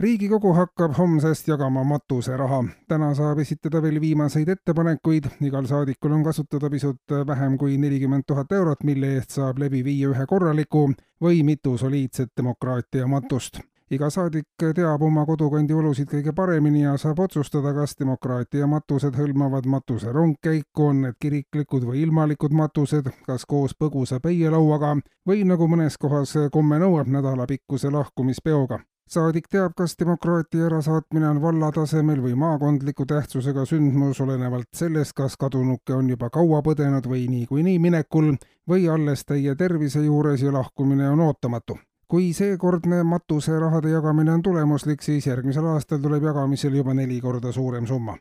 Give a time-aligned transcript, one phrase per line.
[0.00, 2.64] riigikogu hakkab homsest jagama matuseraha.
[2.88, 8.52] täna saab esitada veel viimaseid ettepanekuid, igal saadikul on kasutada pisut vähem kui nelikümmend tuhat
[8.52, 13.60] eurot, mille eest saab läbi viia ühe korraliku või mitu soliidset demokraatia matust.
[13.92, 19.66] iga saadik teab oma kodukandi olusid kõige paremini ja saab otsustada, kas demokraatia matused hõlmavad
[19.66, 24.96] matuse rongkäiku, on need kiriklikud või ilmalikud matused, kas koos põgusa peielauaga
[25.28, 28.80] või nagu mõnes kohas komme nõuab, nädalapikkuse lahkumispeoga
[29.12, 35.36] saadik teab, kas demokraatia ärasaatmine on valla tasemel või maakondliku tähtsusega sündmus, olenevalt sellest, kas
[35.36, 38.32] kadunuke on juba kaua põdenud või niikuinii minekul
[38.68, 41.78] või alles täie tervise juures ja lahkumine on ootamatu.
[42.12, 47.86] kui seekordne matuserahade jagamine on tulemuslik, siis järgmisel aastal tuleb jagamisel juba neli korda suurem
[47.86, 48.16] summa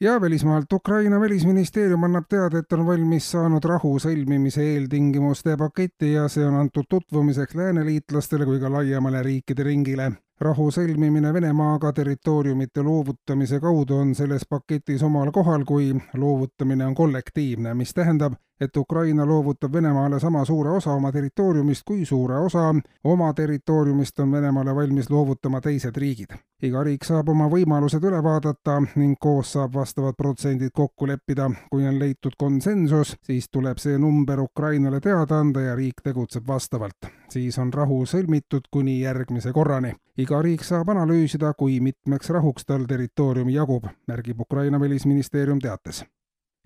[0.00, 6.28] ja välismaalt Ukraina välisministeerium annab teada, et on valmis saanud rahu sõlmimise eeltingimuste paketi ja
[6.28, 13.60] see on antud tutvumiseks lääneliitlastele kui ka laiemale riikide ringile rahu sõlmimine Venemaaga territooriumite loovutamise
[13.60, 19.72] kaudu on selles paketis omal kohal, kui loovutamine on kollektiivne, mis tähendab, et Ukraina loovutab
[19.72, 25.60] Venemaale sama suure osa oma territooriumist, kui suure osa oma territooriumist on Venemaale valmis loovutama
[25.60, 26.36] teised riigid.
[26.62, 31.50] iga riik saab oma võimalused üle vaadata ning koos saab vastavad protsendid kokku leppida.
[31.70, 36.96] kui on leitud konsensus, siis tuleb see number Ukrainale teada anda ja riik tegutseb vastavalt.
[37.28, 42.86] Siis on rahu sõlmitud kuni järgmise korrani iga riik saab analüüsida, kui mitmeks rahuks tal
[42.88, 46.04] territooriumi jagub, märgib Ukraina välisministeerium teates.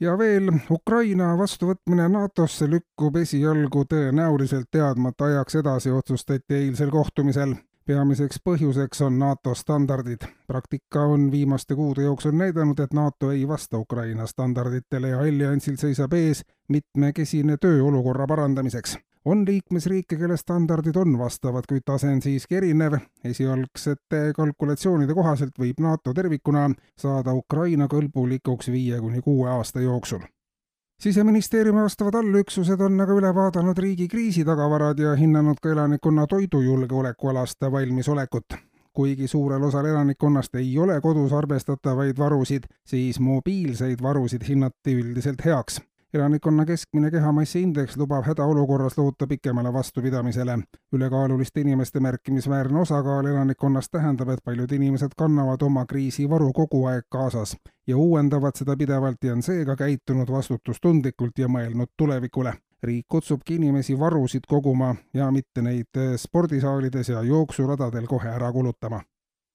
[0.00, 7.54] ja veel, Ukraina vastuvõtmine NATO-sse lükkub esialgu tõenäoliselt teadmata ajaks edasi, otsustati eilsel kohtumisel
[7.88, 10.28] peamiseks põhjuseks on NATO standardid.
[10.46, 16.12] praktika on viimaste kuude jooksul näidanud, et NATO ei vasta Ukraina standarditele ja alliansil seisab
[16.12, 22.56] ees mitmekesine töö olukorra parandamiseks on liikmesriike, kelle standardid on vastavad, kuid tase on siiski
[22.56, 22.96] erinev.
[23.24, 30.24] esialgsete kalkulatsioonide kohaselt võib NATO tervikuna saada Ukraina kõlbulikuks viie kuni kuue aasta jooksul
[31.02, 38.56] siseministeeriumi vastavad allüksused on aga üle vaadanud riigi kriisitagavarad ja hinnanud ka elanikkonna toidujulgeolekualast valmisolekut.
[38.92, 45.80] kuigi suurel osal elanikkonnast ei ole kodus arvestatavaid varusid, siis mobiilseid varusid hinnati üldiselt heaks
[46.14, 50.58] elanikkonna keskmine kehamassi indeks lubab hädaolukorras loota pikemale vastupidamisele.
[50.92, 57.56] ülekaaluliste inimeste märkimisväärne osakaal elanikkonnas tähendab, et paljud inimesed kannavad oma kriisivaru kogu aeg kaasas
[57.86, 63.98] ja uuendavad seda pidevalt ja on seega käitunud vastutustundlikult ja mõelnud tulevikule riik kutsubki inimesi
[63.98, 69.02] varusid koguma ja mitte neid spordisaalides ja jooksuradadel kohe ära kulutama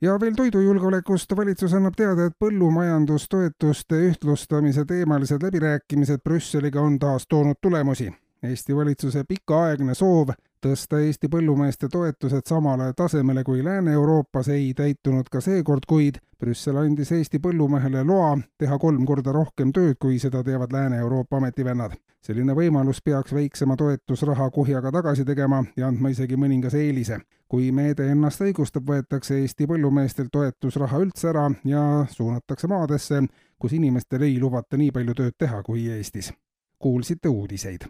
[0.00, 7.56] ja veel toidujulgeolekust, valitsus annab teada, et põllumajandustoetuste ühtlustamise teemalised läbirääkimised Brüsseliga on taas toonud
[7.62, 8.12] tulemusi.
[8.42, 15.40] Eesti valitsuse pikaaegne soov tõsta Eesti põllumeeste toetused samale tasemele kui Lääne-Euroopas ei täitunud ka
[15.40, 20.72] seekord, kuid Brüssel andis Eesti põllumehele loa teha kolm korda rohkem tööd, kui seda teevad
[20.72, 21.96] Lääne-Euroopa ametivennad.
[22.26, 28.08] selline võimalus peaks väiksema toetusraha kuhjaga tagasi tegema ja andma isegi mõningase eelise kui meede
[28.10, 33.22] ennast õigustab, võetakse Eesti põllumeestelt toetusraha üldse ära ja suunatakse maadesse,
[33.58, 36.32] kus inimestel ei lubata nii palju tööd teha kui Eestis.
[36.78, 37.84] kuulsite uudiseid